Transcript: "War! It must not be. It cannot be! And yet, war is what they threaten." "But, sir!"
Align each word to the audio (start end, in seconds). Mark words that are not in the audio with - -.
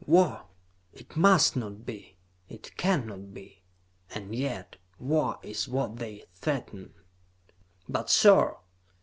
"War! 0.07 0.47
It 0.93 1.15
must 1.15 1.55
not 1.55 1.85
be. 1.85 2.15
It 2.49 2.75
cannot 2.75 3.35
be! 3.35 3.61
And 4.09 4.33
yet, 4.35 4.77
war 4.97 5.37
is 5.43 5.67
what 5.67 5.97
they 5.97 6.25
threaten." 6.33 6.95
"But, 7.87 8.09
sir!" 8.09 8.55